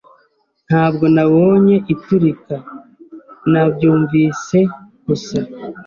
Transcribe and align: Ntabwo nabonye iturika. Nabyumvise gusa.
Ntabwo 0.67 1.05
nabonye 1.15 1.75
iturika. 1.93 2.55
Nabyumvise 3.51 4.57
gusa. 5.05 5.39